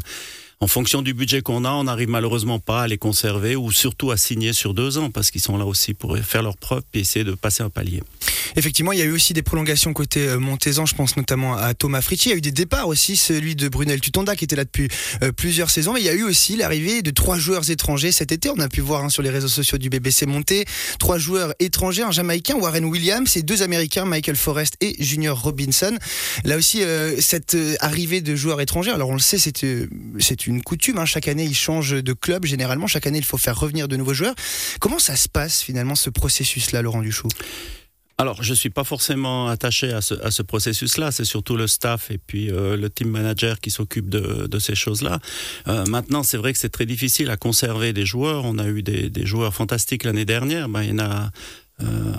en 0.62 0.66
fonction 0.66 1.02
du 1.02 1.14
budget 1.14 1.42
qu'on 1.42 1.64
a, 1.64 1.70
on 1.70 1.84
n'arrive 1.84 2.08
malheureusement 2.08 2.58
pas 2.60 2.82
à 2.82 2.88
les 2.88 2.98
conserver 2.98 3.56
ou 3.56 3.72
surtout 3.72 4.10
à 4.10 4.16
signer 4.16 4.52
sur 4.52 4.74
deux 4.74 4.98
ans 4.98 5.10
parce 5.10 5.30
qu'ils 5.30 5.40
sont 5.40 5.56
là 5.56 5.66
aussi 5.66 5.92
pour 5.92 6.16
faire 6.18 6.42
leur 6.42 6.56
preuve 6.56 6.82
et 6.94 7.00
essayer 7.00 7.24
de 7.24 7.32
passer 7.32 7.62
un 7.62 7.70
palier. 7.70 8.02
Effectivement, 8.56 8.92
il 8.92 8.98
y 8.98 9.02
a 9.02 9.04
eu 9.04 9.12
aussi 9.12 9.32
des 9.32 9.42
prolongations 9.42 9.92
côté 9.92 10.26
euh, 10.28 10.38
Montezan, 10.38 10.86
je 10.86 10.94
pense 10.94 11.16
notamment 11.16 11.56
à 11.56 11.74
Thomas 11.74 12.02
Fritchi. 12.02 12.28
Il 12.28 12.32
y 12.32 12.34
a 12.34 12.38
eu 12.38 12.42
des 12.42 12.52
départs 12.52 12.88
aussi, 12.88 13.16
celui 13.16 13.56
de 13.56 13.68
Brunel 13.68 14.00
Tutonda 14.00 14.36
qui 14.36 14.44
était 14.44 14.56
là 14.56 14.64
depuis 14.64 14.88
euh, 15.22 15.32
plusieurs 15.32 15.70
saisons. 15.70 15.92
Mais 15.94 16.00
il 16.00 16.06
y 16.06 16.08
a 16.08 16.14
eu 16.14 16.22
aussi 16.22 16.56
l'arrivée 16.56 17.02
de 17.02 17.10
trois 17.10 17.38
joueurs 17.38 17.70
étrangers 17.70 18.12
cet 18.12 18.32
été. 18.32 18.50
On 18.50 18.58
a 18.58 18.68
pu 18.68 18.80
voir 18.80 19.04
hein, 19.04 19.08
sur 19.08 19.22
les 19.22 19.30
réseaux 19.30 19.48
sociaux 19.48 19.78
du 19.78 19.88
BBC 19.88 20.26
Monté 20.26 20.64
trois 20.98 21.18
joueurs 21.18 21.54
étrangers, 21.58 22.02
un 22.02 22.10
Jamaïcain, 22.10 22.54
Warren 22.54 22.84
Williams, 22.84 23.36
et 23.36 23.42
deux 23.42 23.62
Américains, 23.62 24.04
Michael 24.04 24.36
Forrest 24.36 24.76
et 24.80 25.02
Junior 25.02 25.40
Robinson. 25.40 25.96
Là 26.44 26.56
aussi, 26.56 26.82
euh, 26.82 27.20
cette 27.20 27.56
arrivée 27.80 28.20
de 28.20 28.34
joueurs 28.34 28.60
étrangers, 28.60 28.90
alors 28.90 29.10
on 29.10 29.14
le 29.14 29.20
sait, 29.20 29.38
c'est 29.38 29.52
c'est 30.18 30.46
une 30.46 30.62
coutume. 30.62 30.98
Hein. 30.98 31.04
Chaque 31.04 31.28
année, 31.28 31.44
ils 31.44 31.54
changent 31.54 32.02
de 32.02 32.12
club. 32.12 32.44
Généralement, 32.44 32.86
chaque 32.86 33.06
année, 33.06 33.18
il 33.18 33.24
faut 33.24 33.38
faire 33.38 33.58
revenir 33.58 33.88
de 33.88 33.96
nouveaux 33.96 34.14
joueurs. 34.14 34.34
Comment 34.80 34.98
ça 34.98 35.16
se 35.16 35.28
passe 35.28 35.62
finalement 35.62 35.94
ce 35.94 36.10
processus-là, 36.10 36.82
Laurent 36.82 37.02
Duchou 37.02 37.28
alors, 38.18 38.42
je 38.42 38.50
ne 38.50 38.54
suis 38.54 38.70
pas 38.70 38.84
forcément 38.84 39.48
attaché 39.48 39.92
à 39.92 40.00
ce, 40.00 40.14
à 40.22 40.30
ce 40.30 40.42
processus-là. 40.42 41.10
C'est 41.10 41.24
surtout 41.24 41.56
le 41.56 41.66
staff 41.66 42.10
et 42.10 42.18
puis 42.18 42.50
euh, 42.50 42.76
le 42.76 42.90
team 42.90 43.08
manager 43.08 43.60
qui 43.60 43.70
s'occupe 43.70 44.08
de, 44.08 44.46
de, 44.46 44.58
ces 44.58 44.74
choses-là. 44.74 45.18
Euh, 45.68 45.84
maintenant, 45.86 46.22
c'est 46.22 46.36
vrai 46.36 46.52
que 46.52 46.58
c'est 46.58 46.68
très 46.68 46.86
difficile 46.86 47.30
à 47.30 47.36
conserver 47.36 47.92
des 47.92 48.06
joueurs. 48.06 48.44
On 48.44 48.58
a 48.58 48.66
eu 48.68 48.82
des, 48.82 49.10
des 49.10 49.26
joueurs 49.26 49.54
fantastiques 49.54 50.04
l'année 50.04 50.24
dernière. 50.24 50.68
Ben, 50.68 50.82
il 50.82 50.90
y 50.90 50.92
en 50.92 51.00
a 51.00 51.30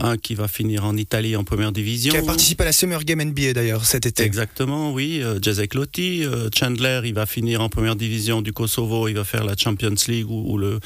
un 0.02 0.18
qui 0.18 0.36
va 0.36 0.48
finir 0.48 0.86
en 0.86 0.96
Italie 0.98 1.36
en 1.36 1.44
première 1.44 1.72
division. 1.72 2.14
Qui 2.14 2.20
a 2.20 2.24
participé 2.24 2.64
à 2.64 2.66
la 2.68 2.74
Summer 2.74 3.04
Game 3.04 3.22
NBA 3.22 3.54
d'ailleurs 3.54 3.86
cet 3.86 4.06
été. 4.06 4.24
Exactement, 4.24 4.94
oui. 4.94 5.22
Euh, 5.22 5.40
Jacek 5.42 5.74
Lotti. 5.74 6.26
Euh, 6.26 6.50
Chandler, 6.56 7.02
il 7.06 7.14
va 7.14 7.26
finir 7.26 7.62
en 7.62 7.70
première 7.70 7.96
division 7.96 8.42
du 8.42 8.54
Kosovo. 8.54 9.08
Il 9.08 9.16
va 9.16 9.24
faire 9.24 9.44
la 9.44 9.56
Champions 9.58 9.96
League 10.08 10.30
ou, 10.30 10.58
le 10.58 10.80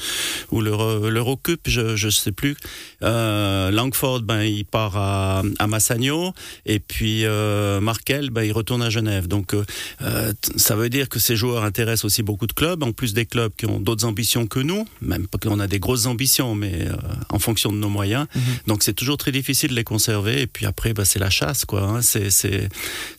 ou 0.50 0.60
l'Eurocup, 0.60 1.60
je 1.66 1.96
je 1.96 2.08
sais 2.08 2.32
plus. 2.32 2.56
Euh, 3.02 3.70
Langford, 3.70 4.22
ben 4.22 4.42
il 4.42 4.64
part 4.64 4.96
à, 4.96 5.42
à 5.58 5.66
Massagno 5.66 6.32
et 6.66 6.78
puis 6.80 7.24
euh, 7.24 7.80
Markel, 7.80 8.30
ben 8.30 8.42
il 8.42 8.52
retourne 8.52 8.82
à 8.82 8.90
Genève. 8.90 9.28
Donc 9.28 9.54
euh, 9.54 10.32
ça 10.56 10.76
veut 10.76 10.88
dire 10.88 11.08
que 11.08 11.18
ces 11.18 11.36
joueurs 11.36 11.64
intéressent 11.64 12.06
aussi 12.06 12.22
beaucoup 12.22 12.46
de 12.46 12.52
clubs, 12.52 12.82
en 12.82 12.92
plus 12.92 13.14
des 13.14 13.26
clubs 13.26 13.52
qui 13.56 13.66
ont 13.66 13.80
d'autres 13.80 14.04
ambitions 14.04 14.46
que 14.46 14.60
nous, 14.60 14.86
même 15.00 15.26
pas 15.26 15.38
qu'on 15.38 15.60
a 15.60 15.66
des 15.66 15.78
grosses 15.78 16.06
ambitions, 16.06 16.54
mais 16.54 16.86
en 17.28 17.38
fonction 17.38 17.72
de 17.72 17.78
nos 17.78 17.88
moyens. 17.88 18.26
Mhm. 18.34 18.42
Donc 18.68 18.82
c'est 18.82 18.92
toujours 18.92 19.16
très 19.16 19.32
difficile 19.32 19.70
de 19.70 19.74
les 19.74 19.82
conserver. 19.82 20.42
Et 20.42 20.46
puis 20.46 20.66
après, 20.66 20.92
bah, 20.92 21.06
c'est 21.06 21.18
la 21.18 21.30
chasse, 21.30 21.64
quoi. 21.64 21.82
Hein. 21.82 22.00
C'est 22.02 22.68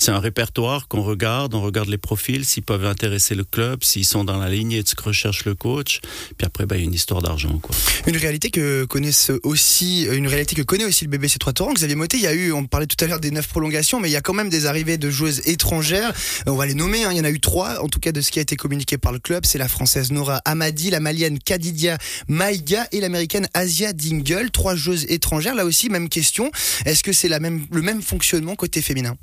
un 0.07 0.19
répertoire 0.19 0.87
qu'on 0.87 1.01
regarde, 1.01 1.55
on 1.55 1.61
regarde 1.61 1.89
les 1.89 1.97
profils, 1.97 2.45
s'ils 2.45 2.61
peuvent 2.61 2.85
intéresser 2.85 3.33
le 3.33 3.43
club, 3.43 3.83
s'ils 3.83 4.05
sont 4.05 4.23
dans 4.23 4.37
la 4.37 4.49
lignée 4.49 4.83
de 4.83 4.87
ce 4.87 4.93
que 4.93 5.03
recherche 5.03 5.45
le 5.45 5.55
coach. 5.55 6.01
Puis 6.37 6.45
après, 6.45 6.67
bah, 6.67 6.75
il 6.77 6.81
y 6.81 6.83
a 6.83 6.85
une 6.85 6.93
histoire 6.93 7.23
d'argent, 7.23 7.57
quoi. 7.57 7.75
Une 8.05 8.17
réalité 8.17 8.51
que 8.51 8.85
connaissent 8.85 9.31
aussi, 9.41 10.03
une 10.03 10.27
réalité 10.27 10.55
que 10.55 10.61
connaît 10.61 10.85
aussi 10.85 11.05
le 11.05 11.09
BBC 11.09 11.39
Trois 11.39 11.53
Torrents. 11.53 11.73
Xavier 11.73 11.95
Motet, 11.95 12.17
il 12.17 12.23
y 12.23 12.27
a 12.27 12.33
eu, 12.33 12.51
on 12.51 12.65
parlait 12.65 12.85
tout 12.85 13.03
à 13.03 13.07
l'heure 13.07 13.19
des 13.19 13.31
neuf 13.31 13.47
prolongations, 13.47 13.99
mais 13.99 14.09
il 14.09 14.13
y 14.13 14.17
a 14.17 14.21
quand 14.21 14.35
même 14.35 14.49
des 14.49 14.67
arrivées 14.67 14.99
de 14.99 15.09
joueuses 15.09 15.41
étrangères. 15.45 16.13
On 16.45 16.55
va 16.55 16.67
les 16.67 16.75
nommer. 16.75 17.05
Hein. 17.05 17.11
Il 17.11 17.17
y 17.17 17.21
en 17.21 17.25
a 17.25 17.31
eu 17.31 17.39
trois, 17.39 17.83
en 17.83 17.87
tout 17.87 17.99
cas 17.99 18.11
de 18.11 18.21
ce 18.21 18.29
qui 18.29 18.37
a 18.37 18.43
été 18.43 18.55
communiqué 18.55 18.99
par 18.99 19.11
le 19.11 19.19
club. 19.19 19.45
C'est 19.47 19.57
la 19.57 19.67
française 19.67 20.11
Nora 20.11 20.41
Amadi, 20.45 20.91
la 20.91 20.99
malienne 20.99 21.39
Kadidia 21.39 21.97
Maïga 22.27 22.87
et 22.91 23.01
l'américaine 23.01 23.47
Asia 23.55 23.93
Dingle. 23.93 24.51
Trois 24.51 24.75
joueuses 24.75 25.05
étrangères. 25.09 25.28
Là 25.31 25.65
aussi, 25.65 25.89
même 25.89 26.09
question. 26.09 26.51
Est-ce 26.85 27.03
que 27.03 27.13
c'est 27.13 27.29
le 27.29 27.81
même 27.81 28.01
fonctionnement 28.01 28.55
côté 28.55 28.81
féminin? 28.81 29.15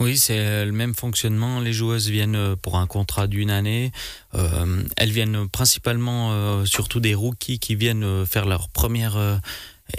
Oui, 0.00 0.18
c'est 0.18 0.64
le 0.64 0.72
même 0.72 0.94
fonctionnement. 0.94 1.60
Les 1.60 1.72
joueuses 1.72 2.08
viennent 2.08 2.36
euh, 2.36 2.56
pour 2.56 2.78
un 2.78 2.86
contrat 2.86 3.26
d'une 3.26 3.50
année. 3.50 3.92
Euh, 4.34 4.82
elles 4.96 5.10
viennent 5.10 5.48
principalement, 5.48 6.32
euh, 6.32 6.64
surtout 6.64 7.00
des 7.00 7.14
rookies 7.14 7.58
qui 7.58 7.74
viennent 7.74 8.26
faire 8.26 8.46
leur 8.46 8.68
première 8.68 9.40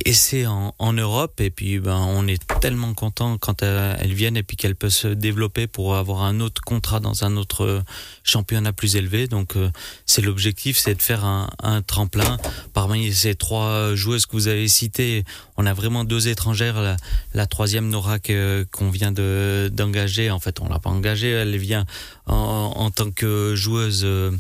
essai 0.06 0.46
en, 0.46 0.74
en, 0.80 0.94
Europe 0.94 1.40
et 1.40 1.50
puis 1.50 1.80
ben 1.80 1.98
on 1.98 2.28
est 2.28 2.42
tellement 2.60 2.94
content 2.94 3.38
quand 3.38 3.64
elles 3.64 4.14
viennent 4.14 4.38
et 4.38 4.44
puis 4.44 4.58
qu'elles 4.58 4.76
peuvent 4.76 4.90
se 4.90 5.08
développer 5.08 5.68
pour 5.68 5.96
avoir 5.96 6.24
un 6.24 6.40
autre 6.40 6.62
contrat 6.62 7.00
dans 7.00 7.24
un 7.24 7.38
autre 7.38 7.84
championnat 8.24 8.74
plus 8.74 8.96
élevé. 8.96 9.28
Donc 9.28 9.56
euh, 9.56 9.70
c'est 10.06 10.22
l'objectif 10.22 10.78
c'est 10.78 10.96
de 10.96 11.02
faire 11.02 11.26
un, 11.26 11.50
un, 11.62 11.82
tremplin. 11.82 12.38
Parmi 12.74 13.14
ces 13.14 13.36
trois 13.36 13.96
joueuses 13.96 14.26
que 14.26 14.34
vous 14.34 14.48
avez 14.48 14.68
citées 14.68 15.24
on 15.58 15.66
a 15.66 15.74
vraiment 15.74 16.04
deux 16.04 16.28
étrangères. 16.28 16.82
La, 16.82 16.98
la 17.34 17.46
troisième 17.46 17.90
Nora 17.90 18.18
qu'on 18.20 18.90
vient 18.90 19.12
de 19.12 19.70
d'engager 19.74 20.32
en 20.32 20.40
fait 20.40 20.60
on 20.62 20.70
l'a 20.70 20.80
pas 20.80 20.90
engagée. 20.90 21.30
Elle 21.30 21.58
vient 21.58 21.86
en, 22.26 22.74
en, 22.76 22.92
tant 22.92 23.12
que 23.12 23.56
joueuse 23.56 24.02
euh, 24.04 24.32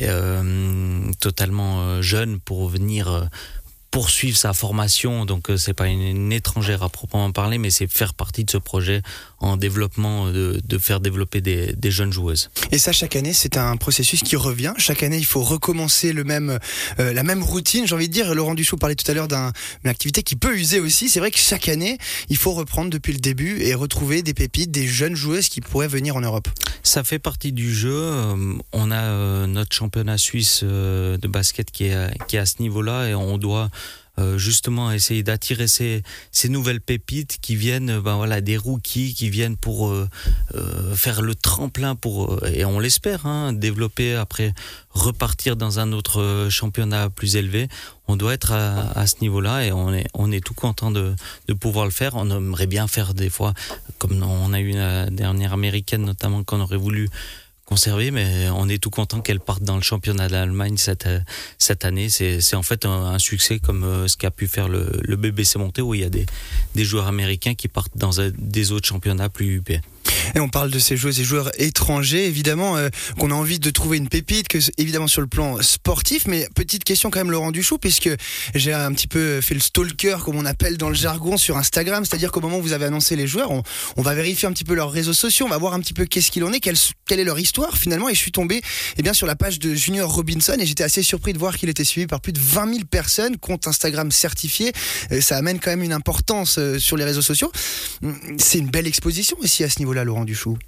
euh, 0.00 1.10
totalement 1.20 2.00
jeune 2.02 2.38
pour 2.38 2.68
venir 2.68 3.28
poursuivre 3.90 4.36
sa 4.36 4.52
formation. 4.52 5.24
Donc, 5.24 5.50
euh, 5.50 5.56
c'est 5.56 5.74
pas 5.74 5.88
une, 5.88 6.32
étrangère 6.32 6.82
à 6.82 6.88
proprement 6.88 7.32
parler, 7.32 7.58
mais 7.58 7.70
c'est 7.70 7.90
faire 7.90 8.14
partie 8.14 8.44
de 8.44 8.50
ce 8.50 8.56
projet 8.56 9.02
en 9.38 9.56
développement, 9.56 10.30
de, 10.30 10.60
de 10.64 10.78
faire 10.78 11.00
développer 11.00 11.40
des, 11.40 11.74
des, 11.76 11.90
jeunes 11.90 12.12
joueuses. 12.12 12.50
Et 12.70 12.78
ça, 12.78 12.92
chaque 12.92 13.16
année, 13.16 13.32
c'est 13.32 13.56
un 13.56 13.76
processus 13.76 14.22
qui 14.22 14.36
revient. 14.36 14.74
Chaque 14.76 15.02
année, 15.02 15.16
il 15.16 15.24
faut 15.24 15.42
recommencer 15.42 16.12
le 16.12 16.24
même, 16.24 16.58
euh, 17.00 17.12
la 17.12 17.22
même 17.22 17.42
routine. 17.42 17.86
J'ai 17.86 17.94
envie 17.94 18.08
de 18.08 18.12
dire, 18.12 18.32
Laurent 18.34 18.54
Duchot 18.54 18.76
parlait 18.76 18.94
tout 18.94 19.10
à 19.10 19.14
l'heure 19.14 19.28
d'une 19.28 19.50
activité 19.86 20.22
qui 20.22 20.36
peut 20.36 20.56
user 20.56 20.78
aussi. 20.78 21.08
C'est 21.08 21.20
vrai 21.20 21.30
que 21.30 21.38
chaque 21.38 21.68
année, 21.68 21.98
il 22.28 22.36
faut 22.36 22.52
reprendre 22.52 22.90
depuis 22.90 23.12
le 23.12 23.18
début 23.18 23.60
et 23.62 23.74
retrouver 23.74 24.22
des 24.22 24.34
pépites, 24.34 24.70
des 24.70 24.86
jeunes 24.86 25.16
joueuses 25.16 25.48
qui 25.48 25.60
pourraient 25.60 25.88
venir 25.88 26.14
en 26.16 26.20
Europe. 26.20 26.48
Ça 26.82 27.02
fait 27.02 27.18
partie 27.18 27.52
du 27.52 27.74
jeu. 27.74 27.92
Euh, 27.92 28.54
on 28.72 28.90
a 28.92 29.46
notre 29.46 29.74
championnat 29.74 30.16
suisse 30.18 30.62
de 30.62 31.26
basket 31.26 31.70
qui 31.70 31.86
est, 31.86 32.26
qui 32.28 32.36
est 32.36 32.40
à 32.40 32.46
ce 32.46 32.60
niveau-là 32.60 33.08
et 33.08 33.14
on 33.14 33.38
doit 33.38 33.70
euh, 34.20 34.38
justement 34.38 34.92
essayer 34.92 35.22
d'attirer 35.22 35.66
ces, 35.66 36.02
nouvelles 36.48 36.80
pépites 36.80 37.38
qui 37.40 37.56
viennent, 37.56 38.00
ben 38.00 38.16
voilà, 38.16 38.40
des 38.40 38.56
rookies 38.56 39.14
qui 39.14 39.30
viennent 39.30 39.56
pour 39.56 39.88
euh, 39.88 40.08
euh, 40.54 40.94
faire 40.94 41.22
le 41.22 41.34
tremplin 41.34 41.94
pour, 41.94 42.44
et 42.46 42.64
on 42.64 42.78
l'espère, 42.78 43.26
hein, 43.26 43.52
développer 43.52 44.14
après 44.14 44.52
repartir 44.90 45.56
dans 45.56 45.78
un 45.78 45.92
autre 45.92 46.48
championnat 46.50 47.10
plus 47.10 47.36
élevé. 47.36 47.68
On 48.08 48.16
doit 48.16 48.34
être 48.34 48.52
à, 48.52 49.06
ce 49.06 49.16
niveau-là 49.20 49.64
et 49.64 49.72
on 49.72 49.94
est, 49.94 50.06
on 50.14 50.32
est 50.32 50.44
tout 50.44 50.54
content 50.54 50.90
de 50.90 51.14
pouvoir 51.60 51.84
le 51.84 51.92
faire. 51.92 52.16
On 52.16 52.28
aimerait 52.28 52.66
bien 52.66 52.88
faire 52.88 53.14
des 53.14 53.30
fois, 53.30 53.54
comme 53.98 54.20
on 54.22 54.52
a 54.52 54.58
eu 54.58 54.72
la 54.72 55.08
dernière 55.10 55.52
américaine 55.52 56.04
notamment 56.04 56.42
qu'on 56.42 56.60
aurait 56.60 56.76
voulu 56.76 57.08
conserver, 57.70 58.10
mais 58.10 58.48
on 58.50 58.68
est 58.68 58.78
tout 58.78 58.90
content 58.90 59.20
qu'elle 59.20 59.38
parte 59.38 59.62
dans 59.62 59.76
le 59.76 59.82
championnat 59.82 60.28
d'Allemagne 60.28 60.76
cette, 60.76 61.08
cette 61.56 61.84
année. 61.84 62.08
C'est 62.08 62.56
en 62.56 62.62
fait 62.64 62.84
un, 62.84 63.18
succès 63.20 63.60
comme 63.60 63.84
euh, 63.84 64.08
ce 64.08 64.16
qu'a 64.16 64.32
pu 64.32 64.48
faire 64.48 64.68
le, 64.68 65.00
le 65.02 65.16
BBC 65.16 65.58
Monté, 65.58 65.80
où 65.80 65.94
il 65.94 66.00
y 66.00 66.04
a 66.04 66.10
des, 66.10 66.26
des 66.74 66.84
joueurs 66.84 67.06
américains 67.06 67.54
qui 67.54 67.68
partent 67.68 67.96
dans 67.96 68.10
des 68.36 68.72
autres 68.72 68.88
championnats 68.88 69.28
plus 69.28 69.58
UP. 69.58 69.70
Et 70.34 70.40
on 70.40 70.48
parle 70.48 70.70
de 70.70 70.78
ces 70.78 70.96
joueuses 70.96 71.20
et 71.20 71.24
joueurs 71.24 71.50
étrangers, 71.58 72.26
évidemment, 72.26 72.76
euh, 72.76 72.88
qu'on 73.18 73.30
a 73.30 73.34
envie 73.34 73.58
de 73.58 73.70
trouver 73.70 73.98
une 73.98 74.08
pépite, 74.08 74.48
que 74.48 74.58
évidemment 74.78 75.08
sur 75.08 75.20
le 75.20 75.26
plan 75.26 75.60
sportif. 75.62 76.26
Mais 76.26 76.48
petite 76.54 76.84
question 76.84 77.10
quand 77.10 77.20
même, 77.20 77.30
Laurent 77.30 77.50
Duchou, 77.50 77.78
puisque 77.78 78.10
j'ai 78.54 78.72
un 78.72 78.92
petit 78.92 79.08
peu 79.08 79.40
fait 79.40 79.54
le 79.54 79.60
stalker, 79.60 80.18
comme 80.24 80.36
on 80.36 80.46
appelle 80.46 80.76
dans 80.76 80.88
le 80.88 80.94
jargon, 80.94 81.36
sur 81.36 81.56
Instagram. 81.56 82.04
C'est-à-dire 82.04 82.32
qu'au 82.32 82.40
moment 82.40 82.58
où 82.58 82.62
vous 82.62 82.72
avez 82.72 82.86
annoncé 82.86 83.16
les 83.16 83.26
joueurs, 83.26 83.50
on, 83.50 83.62
va 84.02 84.14
vérifier 84.14 84.48
un 84.48 84.52
petit 84.52 84.64
peu 84.64 84.74
leurs 84.74 84.90
réseaux 84.90 85.12
sociaux, 85.12 85.46
on 85.46 85.50
va 85.50 85.58
voir 85.58 85.74
un 85.74 85.80
petit 85.80 85.94
peu 85.94 86.06
qu'est-ce 86.06 86.30
qu'il 86.30 86.44
en 86.44 86.52
est, 86.52 86.60
quelle, 86.60 86.76
quelle, 87.06 87.20
est 87.20 87.24
leur 87.24 87.38
histoire 87.38 87.76
finalement. 87.76 88.08
Et 88.08 88.14
je 88.14 88.18
suis 88.20 88.32
tombé 88.32 88.60
eh 88.96 89.02
bien, 89.02 89.12
sur 89.12 89.26
la 89.26 89.36
page 89.36 89.58
de 89.58 89.74
Junior 89.74 90.12
Robinson 90.12 90.56
et 90.58 90.66
j'étais 90.66 90.84
assez 90.84 91.02
surpris 91.02 91.32
de 91.32 91.38
voir 91.38 91.56
qu'il 91.56 91.68
était 91.68 91.84
suivi 91.84 92.06
par 92.06 92.20
plus 92.20 92.32
de 92.32 92.40
20 92.40 92.72
000 92.72 92.84
personnes, 92.90 93.36
compte 93.36 93.66
Instagram 93.66 94.10
certifié. 94.10 94.72
ça 95.20 95.36
amène 95.36 95.60
quand 95.60 95.70
même 95.70 95.82
une 95.82 95.92
importance 95.92 96.58
euh, 96.58 96.78
sur 96.78 96.96
les 96.96 97.04
réseaux 97.04 97.22
sociaux. 97.22 97.50
C'est 98.38 98.58
une 98.58 98.70
belle 98.70 98.86
exposition 98.86 99.36
aussi 99.40 99.64
à 99.64 99.70
ce 99.70 99.78
niveau-là, 99.78 100.04
Laurent 100.04 100.19
Duchou. 100.24 100.58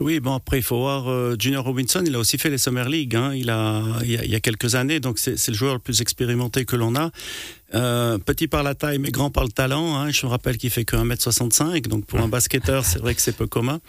Oui, 0.00 0.18
bon 0.18 0.34
après 0.34 0.58
il 0.58 0.62
faut 0.62 0.78
voir 0.78 1.08
euh, 1.08 1.36
Junior 1.38 1.64
Robinson, 1.64 2.02
il 2.04 2.14
a 2.14 2.18
aussi 2.18 2.36
fait 2.36 2.50
les 2.50 2.58
Summer 2.58 2.88
League, 2.88 3.14
hein. 3.14 3.32
il, 3.32 3.42
il, 3.42 4.10
y 4.10 4.16
a, 4.16 4.24
il 4.24 4.30
y 4.30 4.34
a 4.34 4.40
quelques 4.40 4.74
années, 4.74 4.98
donc 4.98 5.18
c'est 5.18 5.48
le 5.48 5.54
joueur 5.54 5.74
le 5.74 5.78
plus 5.78 6.00
expérimenté 6.00 6.64
que 6.64 6.74
l'on 6.74 6.96
a. 6.96 7.10
Euh, 7.74 8.18
petit 8.18 8.48
par 8.48 8.62
la 8.62 8.74
taille, 8.74 8.98
mais 8.98 9.10
grand 9.10 9.30
par 9.30 9.44
le 9.44 9.50
talent. 9.50 9.96
Hein. 9.96 10.10
Je 10.10 10.26
me 10.26 10.30
rappelle 10.30 10.58
qu'il 10.58 10.70
fait 10.70 10.84
que 10.84 10.96
1m65, 10.96 11.86
donc 11.88 12.06
pour 12.06 12.20
un 12.20 12.28
basketteur, 12.28 12.84
c'est 12.84 12.98
vrai 12.98 13.14
que 13.14 13.20
c'est 13.20 13.36
peu 13.36 13.46
commun. 13.46 13.80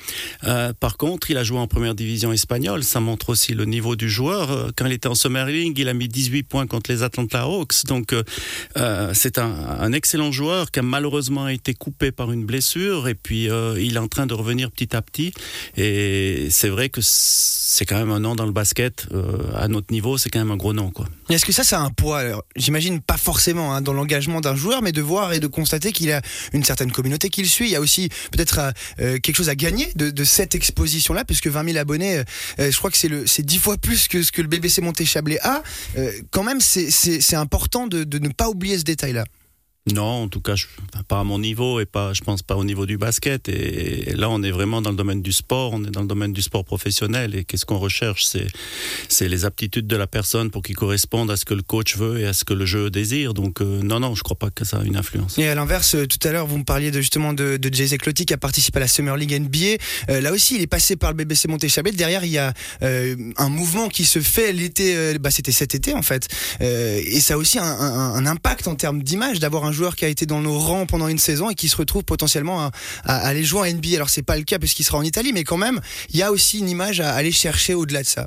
Euh, 0.45 0.73
par 0.73 0.97
contre, 0.97 1.31
il 1.31 1.37
a 1.37 1.43
joué 1.43 1.57
en 1.57 1.67
première 1.67 1.95
division 1.95 2.31
espagnole. 2.31 2.83
Ça 2.83 2.99
montre 2.99 3.29
aussi 3.29 3.53
le 3.53 3.65
niveau 3.65 3.95
du 3.95 4.09
joueur. 4.09 4.51
Euh, 4.51 4.69
quand 4.75 4.85
il 4.85 4.93
était 4.93 5.07
en 5.07 5.15
Summer 5.15 5.45
League, 5.45 5.77
il 5.77 5.89
a 5.89 5.93
mis 5.93 6.07
18 6.07 6.43
points 6.43 6.67
contre 6.67 6.91
les 6.91 7.03
Atlanta 7.03 7.43
Hawks. 7.43 7.85
Donc, 7.85 8.13
euh, 8.13 9.11
c'est 9.13 9.37
un, 9.37 9.51
un, 9.79 9.93
excellent 9.93 10.31
joueur 10.31 10.71
qui 10.71 10.79
a 10.79 10.83
malheureusement 10.83 11.47
été 11.47 11.73
coupé 11.73 12.11
par 12.11 12.31
une 12.31 12.45
blessure. 12.45 13.07
Et 13.07 13.15
puis, 13.15 13.49
il 13.77 13.95
est 13.95 13.99
en 13.99 14.07
train 14.07 14.25
de 14.25 14.33
revenir 14.33 14.71
petit 14.71 14.95
à 14.95 15.01
petit. 15.01 15.33
Et 15.77 16.47
c'est 16.49 16.69
vrai 16.69 16.89
que 16.89 17.01
c'est 17.01 17.85
quand 17.85 17.97
même 17.97 18.11
un 18.11 18.19
nom 18.19 18.35
dans 18.35 18.45
le 18.45 18.51
basket. 18.51 19.07
À 19.55 19.67
notre 19.67 19.91
niveau, 19.91 20.17
c'est 20.17 20.29
quand 20.29 20.39
même 20.39 20.51
un 20.51 20.57
gros 20.57 20.73
nom. 20.73 20.89
Quoi. 20.91 21.07
Est-ce 21.29 21.45
que 21.45 21.51
ça, 21.51 21.63
ça 21.63 21.79
a 21.79 21.83
un 21.83 21.89
poids? 21.89 22.21
J'imagine 22.55 23.01
pas 23.01 23.17
forcément 23.17 23.72
hein, 23.72 23.72
dans 23.81 23.93
l'engagement 23.93 24.41
d'un 24.41 24.55
joueur, 24.55 24.81
mais 24.81 24.91
de 24.91 25.01
voir 25.01 25.33
et 25.33 25.39
de 25.39 25.47
constater 25.47 25.91
qu'il 25.91 26.11
a 26.11 26.21
une 26.53 26.63
certaine 26.63 26.91
communauté 26.91 27.29
qui 27.29 27.41
le 27.41 27.47
suit. 27.47 27.65
Il 27.65 27.71
y 27.71 27.75
a 27.75 27.81
aussi 27.81 28.09
peut-être 28.31 28.73
euh, 28.99 29.19
quelque 29.19 29.35
chose 29.35 29.49
à 29.49 29.55
gagner 29.55 29.89
de, 29.95 30.23
cette 30.23 30.55
exposition-là, 30.55 31.25
puisque 31.25 31.47
20 31.47 31.65
000 31.65 31.77
abonnés, 31.77 32.23
euh, 32.59 32.71
je 32.71 32.77
crois 32.77 32.89
que 32.89 32.97
c'est 32.97 33.09
le 33.09 33.27
c'est 33.27 33.43
dix 33.43 33.57
fois 33.57 33.77
plus 33.77 34.07
que 34.07 34.23
ce 34.23 34.31
que 34.31 34.41
le 34.41 34.47
BBC 34.47 34.81
Monté-Chablais 34.81 35.39
a. 35.41 35.63
Euh, 35.97 36.11
quand 36.31 36.43
même, 36.43 36.59
c'est 36.61 37.35
important 37.35 37.87
de 37.87 38.17
ne 38.17 38.29
pas 38.29 38.49
oublier 38.49 38.77
ce 38.77 38.83
détail-là. 38.83 39.25
Non, 39.91 40.23
en 40.23 40.27
tout 40.29 40.39
cas, 40.39 40.55
je, 40.55 40.65
pas 41.09 41.19
à 41.19 41.23
mon 41.25 41.39
niveau 41.39 41.81
et 41.81 41.85
pas, 41.85 42.13
je 42.13 42.21
pense 42.21 42.41
pas 42.41 42.55
au 42.55 42.63
niveau 42.63 42.85
du 42.85 42.97
basket. 42.97 43.49
Et, 43.49 44.13
là, 44.15 44.29
on 44.29 44.41
est 44.41 44.51
vraiment 44.51 44.81
dans 44.81 44.91
le 44.91 44.95
domaine 44.95 45.21
du 45.21 45.33
sport, 45.33 45.73
on 45.73 45.83
est 45.83 45.91
dans 45.91 46.01
le 46.01 46.07
domaine 46.07 46.31
du 46.31 46.41
sport 46.41 46.63
professionnel. 46.63 47.35
Et 47.35 47.43
qu'est-ce 47.43 47.65
qu'on 47.65 47.79
recherche? 47.79 48.23
C'est, 48.23 48.47
c'est 49.09 49.27
les 49.27 49.43
aptitudes 49.43 49.85
de 49.85 49.97
la 49.97 50.07
personne 50.07 50.51
pour 50.51 50.63
qu'ils 50.63 50.77
correspondent 50.77 51.29
à 51.29 51.35
ce 51.35 51.43
que 51.43 51.53
le 51.53 51.63
coach 51.63 51.97
veut 51.97 52.21
et 52.21 52.25
à 52.25 52.31
ce 52.31 52.45
que 52.45 52.53
le 52.53 52.65
jeu 52.65 52.89
désire. 52.89 53.33
Donc, 53.33 53.59
euh, 53.59 53.81
non, 53.83 53.99
non, 53.99 54.15
je 54.15 54.23
crois 54.23 54.37
pas 54.37 54.49
que 54.51 54.63
ça 54.63 54.77
a 54.77 54.83
une 54.85 54.95
influence. 54.95 55.37
Et 55.37 55.49
à 55.49 55.55
l'inverse, 55.55 55.95
euh, 55.95 56.07
tout 56.07 56.25
à 56.25 56.31
l'heure, 56.31 56.47
vous 56.47 56.59
me 56.59 56.63
parliez 56.63 56.89
de, 56.89 57.01
justement 57.01 57.33
de, 57.33 57.57
de 57.57 57.73
Jay 57.73 57.97
Cloty 57.97 58.25
qui 58.25 58.33
a 58.33 58.37
participé 58.37 58.77
à 58.77 58.81
la 58.81 58.87
Summer 58.87 59.17
League 59.17 59.37
NBA. 59.37 59.83
Euh, 60.09 60.21
là 60.21 60.31
aussi, 60.31 60.55
il 60.55 60.61
est 60.61 60.67
passé 60.67 60.95
par 60.95 61.11
le 61.11 61.17
BBC 61.17 61.49
Montéchablais. 61.49 61.91
Derrière, 61.91 62.23
il 62.23 62.31
y 62.31 62.37
a 62.37 62.53
un 62.81 63.49
mouvement 63.49 63.89
qui 63.89 64.05
se 64.05 64.19
fait 64.19 64.53
l'été. 64.53 65.19
Bah, 65.19 65.29
c'était 65.29 65.51
cet 65.51 65.75
été 65.75 65.93
en 65.93 66.01
fait. 66.01 66.27
et 66.61 67.19
ça 67.19 67.33
a 67.33 67.37
aussi 67.37 67.59
un, 67.59 67.63
un 67.65 68.25
impact 68.25 68.67
en 68.67 68.75
termes 68.75 69.03
d'image 69.03 69.39
d'avoir 69.39 69.65
un 69.65 69.72
joueur 69.73 69.95
qui 69.95 70.05
a 70.05 70.07
été 70.07 70.25
dans 70.25 70.41
nos 70.41 70.57
rangs 70.57 70.85
pendant 70.85 71.07
une 71.07 71.17
saison 71.17 71.49
et 71.49 71.55
qui 71.55 71.67
se 71.67 71.75
retrouve 71.75 72.03
potentiellement 72.03 72.61
à, 72.61 72.71
aller 73.03 73.43
jouer 73.43 73.61
en 73.61 73.73
NBA. 73.73 73.95
Alors 73.95 74.09
c'est 74.09 74.23
pas 74.23 74.37
le 74.37 74.43
cas 74.43 74.59
puisqu'il 74.59 74.83
sera 74.83 74.97
en 74.97 75.03
Italie, 75.03 75.33
mais 75.33 75.43
quand 75.43 75.57
même, 75.57 75.81
il 76.09 76.17
y 76.17 76.23
a 76.23 76.31
aussi 76.31 76.59
une 76.59 76.69
image 76.69 77.01
à 77.01 77.13
aller 77.13 77.31
chercher 77.31 77.73
au-delà 77.73 78.01
de 78.01 78.07
ça. 78.07 78.25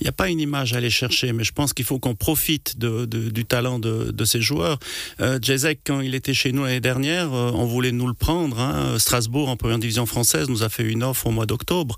Il 0.00 0.04
n'y 0.04 0.08
a 0.08 0.12
pas 0.12 0.28
une 0.28 0.40
image 0.40 0.72
à 0.72 0.76
aller 0.76 0.90
chercher, 0.90 1.32
mais 1.32 1.44
je 1.44 1.52
pense 1.52 1.72
qu'il 1.72 1.84
faut 1.84 1.98
qu'on 1.98 2.14
profite 2.14 2.78
du 2.78 3.44
talent 3.44 3.78
de, 3.78 4.24
ces 4.24 4.40
joueurs. 4.40 4.78
Euh, 5.20 5.38
Jezek, 5.40 5.80
quand 5.86 6.00
il 6.00 6.14
était 6.14 6.34
chez 6.34 6.52
nous 6.52 6.64
l'année 6.64 6.80
dernière, 6.80 7.32
euh, 7.32 7.50
on 7.54 7.64
voulait 7.64 7.92
nous 7.92 8.06
le 8.06 8.14
prendre. 8.14 8.60
Hein. 8.60 8.98
Strasbourg, 8.98 9.48
en 9.48 9.56
première 9.56 9.78
division 9.78 10.06
française, 10.06 10.48
nous 10.48 10.62
a 10.62 10.68
fait 10.68 10.84
une 10.84 11.02
offre 11.02 11.26
au 11.26 11.30
mois 11.30 11.46
d'octobre 11.46 11.96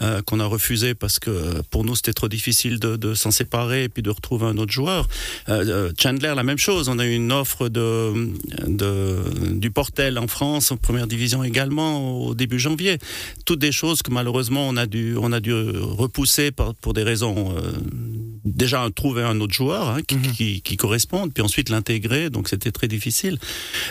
euh, 0.00 0.22
qu'on 0.22 0.40
a 0.40 0.44
refusée 0.44 0.94
parce 0.94 1.18
que 1.18 1.60
pour 1.70 1.84
nous 1.84 1.96
c'était 1.96 2.12
trop 2.12 2.28
difficile 2.28 2.78
de, 2.78 3.14
s'en 3.14 3.30
séparer 3.30 3.84
et 3.84 3.88
puis 3.88 4.02
de 4.02 4.10
retrouver 4.10 4.46
un 4.46 4.56
autre 4.58 4.72
joueur. 4.72 5.08
Euh, 5.48 5.90
Chandler, 6.00 6.32
la 6.36 6.44
même 6.44 6.58
chose. 6.58 6.88
On 6.88 6.98
a 6.98 7.04
eu 7.04 7.14
une 7.14 7.32
offre 7.32 7.68
du 7.68 9.70
Portel 9.70 10.18
en 10.18 10.28
France, 10.28 10.70
en 10.70 10.76
première 10.76 11.06
division 11.06 11.44
également, 11.44 12.26
au 12.26 12.34
début 12.34 12.58
janvier. 12.58 12.98
Toutes 13.44 13.58
des 13.58 13.72
choses 13.72 14.02
que 14.02 14.10
malheureusement 14.10 14.68
on 14.68 14.76
a 14.76 14.86
dû, 14.86 15.16
repousser 15.16 16.50
pour 16.50 16.94
des 16.94 17.02
raisons 17.02 17.11
euh, 17.20 17.72
déjà 18.44 18.88
trouver 18.94 19.22
un 19.22 19.40
autre 19.40 19.54
joueur 19.54 19.88
hein, 19.88 20.02
qui, 20.06 20.16
mm 20.16 20.22
-hmm. 20.22 20.32
qui, 20.36 20.62
qui, 20.62 20.76
corresponde, 20.76 21.32
puis 21.32 21.42
ensuite 21.42 21.68
l'intégrer. 21.68 22.30
Donc 22.30 22.48
c'était 22.48 22.72
très 22.72 22.88
difficile. 22.88 23.38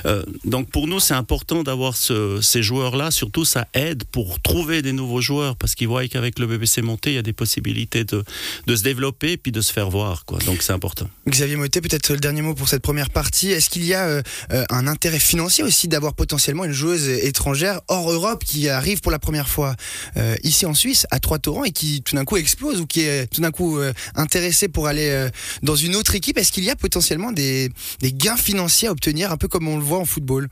Euh, 0.05 0.23
donc 0.45 0.69
pour 0.69 0.87
nous, 0.87 0.99
c'est 0.99 1.13
important 1.13 1.63
d'avoir 1.63 1.95
ce, 1.95 2.41
ces 2.41 2.63
joueurs-là. 2.63 3.11
Surtout, 3.11 3.45
ça 3.45 3.67
aide 3.73 4.03
pour 4.11 4.39
trouver 4.41 4.81
des 4.81 4.93
nouveaux 4.93 5.21
joueurs 5.21 5.55
parce 5.55 5.73
qu'ils 5.75 5.87
voient 5.87 6.07
qu'avec 6.07 6.39
le 6.39 6.47
BBC 6.47 6.81
monté, 6.81 7.11
il 7.11 7.15
y 7.15 7.23
a 7.25 7.27
des 7.31 7.37
possibilités 7.43 8.03
de, 8.03 8.23
de 8.67 8.75
se 8.75 8.83
développer 8.83 9.37
puis 9.37 9.51
de 9.51 9.61
se 9.61 9.71
faire 9.71 9.89
voir. 9.89 10.15
Quoi. 10.25 10.39
Donc 10.47 10.61
c'est 10.63 10.73
important. 10.79 11.07
Xavier 11.27 11.57
Motet, 11.61 11.81
peut-être 11.81 12.09
le 12.13 12.19
dernier 12.19 12.41
mot 12.41 12.55
pour 12.59 12.67
cette 12.67 12.85
première 12.89 13.09
partie. 13.09 13.51
Est-ce 13.51 13.69
qu'il 13.69 13.85
y 13.85 13.93
a 13.93 14.03
euh, 14.05 14.21
un 14.69 14.85
intérêt 14.87 15.19
financier 15.19 15.63
aussi 15.63 15.87
d'avoir 15.87 16.13
potentiellement 16.13 16.65
une 16.65 16.77
joueuse 16.83 17.07
étrangère 17.31 17.77
hors 17.87 18.09
Europe 18.11 18.43
qui 18.43 18.61
arrive 18.69 18.99
pour 19.03 19.11
la 19.17 19.19
première 19.19 19.49
fois 19.55 19.75
euh, 20.17 20.35
ici 20.43 20.65
en 20.65 20.73
Suisse 20.73 21.05
à 21.11 21.19
Trois-Torrents 21.19 21.63
et 21.63 21.71
qui 21.71 22.01
tout 22.01 22.15
d'un 22.15 22.25
coup 22.25 22.37
explose 22.37 22.77
ou 22.81 22.85
qui 22.85 23.01
est 23.01 23.10
tout 23.31 23.41
d'un 23.41 23.51
coup 23.51 23.79
euh, 23.79 23.93
intéressé 24.15 24.67
pour 24.67 24.87
aller 24.87 25.09
euh, 25.09 25.29
dans 25.63 25.75
une 25.75 25.95
autre 25.95 26.15
équipe, 26.15 26.37
est-ce 26.37 26.51
qu'il 26.51 26.63
y 26.63 26.69
a 26.69 26.75
potentiellement 26.75 27.31
des, 27.31 27.69
des, 27.99 28.13
gains 28.13 28.37
financiers 28.37 28.87
à 28.87 28.91
obtenir, 28.91 29.31
un 29.31 29.37
peu 29.37 29.47
comme 29.47 29.67
on 29.67 29.77
le 29.77 29.83
voit 29.83 29.99
en 29.99 30.05
football? 30.05 30.49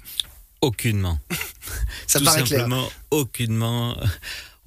Aucunement. 0.62 1.20
Ça 2.08 2.20
Tout 2.20 2.25
paraît 2.25 2.46
simplement, 2.46 2.88
clair. 2.88 3.00
aucunement. 3.12 3.98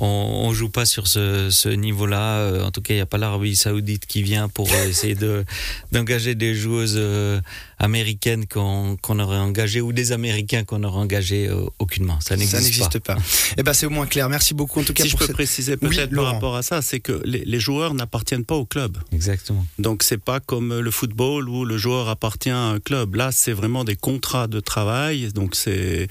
On, 0.04 0.46
on 0.48 0.52
joue 0.52 0.68
pas 0.68 0.84
sur 0.84 1.06
ce, 1.06 1.48
ce 1.50 1.68
niveau-là. 1.68 2.38
Euh, 2.38 2.64
en 2.64 2.72
tout 2.72 2.82
cas, 2.82 2.92
il 2.92 2.96
n'y 2.96 3.02
a 3.02 3.06
pas 3.06 3.18
l'Arabie 3.18 3.54
Saoudite 3.54 4.04
qui 4.06 4.24
vient 4.24 4.48
pour 4.48 4.68
essayer 4.74 5.14
de 5.14 5.44
d'engager 5.92 6.34
des 6.34 6.56
joueuses 6.56 6.96
euh, 6.96 7.40
américaines 7.78 8.46
qu'on 8.46 8.96
qu 9.00 9.12
aurait 9.12 9.36
engagées 9.36 9.80
ou 9.80 9.92
des 9.92 10.10
Américains 10.10 10.64
qu'on 10.64 10.82
aurait 10.82 10.98
engagés 10.98 11.46
euh, 11.46 11.66
aucunement. 11.78 12.18
Ça 12.20 12.36
n'existe 12.36 12.98
pas. 12.98 13.14
pas. 13.14 13.22
Eh 13.58 13.62
ben, 13.62 13.74
c'est 13.74 13.86
au 13.86 13.90
moins 13.90 14.06
clair. 14.06 14.28
Merci 14.28 14.54
beaucoup 14.54 14.80
en 14.80 14.82
tout 14.82 14.92
cas. 14.92 15.04
Si 15.04 15.10
pour 15.10 15.20
je 15.20 15.24
peux 15.24 15.26
cette... 15.26 15.36
préciser 15.36 15.76
peut-être 15.76 16.10
oui, 16.10 16.16
par 16.16 16.24
rapport 16.24 16.56
à 16.56 16.62
ça, 16.62 16.82
c'est 16.82 17.00
que 17.00 17.22
les, 17.24 17.44
les 17.44 17.60
joueurs 17.60 17.94
n'appartiennent 17.94 18.44
pas 18.44 18.56
au 18.56 18.64
club. 18.64 18.98
Exactement. 19.12 19.64
Donc 19.78 20.02
c'est 20.02 20.18
pas 20.18 20.40
comme 20.40 20.80
le 20.80 20.90
football 20.90 21.48
où 21.48 21.64
le 21.64 21.78
joueur 21.78 22.08
appartient 22.08 22.50
à 22.50 22.58
un 22.58 22.80
club. 22.80 23.14
Là, 23.14 23.30
c'est 23.30 23.52
vraiment 23.52 23.84
des 23.84 23.94
contrats 23.94 24.48
de 24.48 24.58
travail. 24.58 25.32
Donc 25.32 25.54
c'est 25.54 26.08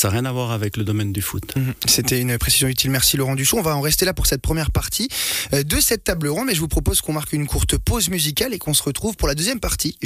ça 0.00 0.08
n'a 0.08 0.12
rien 0.12 0.24
à 0.24 0.32
voir 0.32 0.50
avec 0.50 0.78
le 0.78 0.84
domaine 0.84 1.12
du 1.12 1.20
foot. 1.20 1.54
Mmh. 1.54 1.72
C'était 1.84 2.22
une 2.22 2.38
précision 2.38 2.68
utile. 2.68 2.90
Merci 2.90 3.18
Laurent 3.18 3.34
Duchon. 3.34 3.58
On 3.58 3.62
va 3.62 3.76
en 3.76 3.82
rester 3.82 4.06
là 4.06 4.14
pour 4.14 4.26
cette 4.26 4.40
première 4.40 4.70
partie 4.70 5.08
de 5.52 5.78
cette 5.78 6.04
table 6.04 6.28
ronde, 6.28 6.46
mais 6.46 6.54
je 6.54 6.60
vous 6.60 6.68
propose 6.68 7.02
qu'on 7.02 7.12
marque 7.12 7.34
une 7.34 7.46
courte 7.46 7.76
pause 7.76 8.08
musicale 8.08 8.54
et 8.54 8.58
qu'on 8.58 8.72
se 8.72 8.82
retrouve 8.82 9.16
pour 9.16 9.28
la 9.28 9.34
deuxième 9.34 9.60
partie. 9.60 9.98